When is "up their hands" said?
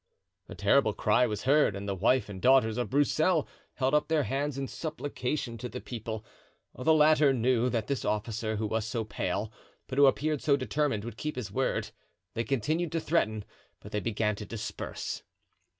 3.93-4.57